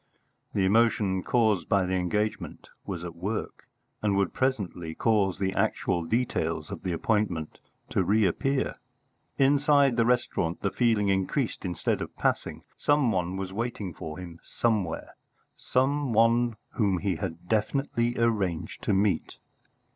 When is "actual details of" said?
5.53-6.81